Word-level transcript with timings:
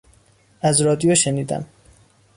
از 0.61 0.81
رادیو 0.81 1.15
شنیدم. 1.15 1.65